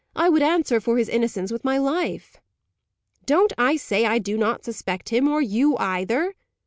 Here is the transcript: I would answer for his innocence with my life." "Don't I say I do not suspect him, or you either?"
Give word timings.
I 0.15 0.29
would 0.29 0.41
answer 0.41 0.79
for 0.81 0.97
his 0.97 1.07
innocence 1.09 1.51
with 1.51 1.63
my 1.63 1.77
life." 1.77 2.37
"Don't 3.27 3.53
I 3.55 3.75
say 3.75 4.03
I 4.03 4.17
do 4.17 4.35
not 4.35 4.65
suspect 4.65 5.09
him, 5.09 5.27
or 5.27 5.43
you 5.43 5.77
either?" 5.77 6.33